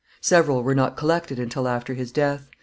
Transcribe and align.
Several 0.21 0.63
were 0.63 0.73
not 0.73 0.97
collected 0.97 1.37
until 1.37 1.67
after 1.67 1.93
his 1.93 2.11
death. 2.11 2.49